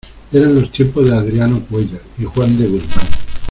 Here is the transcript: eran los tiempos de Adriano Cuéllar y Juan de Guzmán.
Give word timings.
eran 0.33 0.55
los 0.55 0.71
tiempos 0.71 1.05
de 1.05 1.15
Adriano 1.15 1.61
Cuéllar 1.69 2.01
y 2.17 2.23
Juan 2.23 2.57
de 2.57 2.65
Guzmán. 2.65 3.05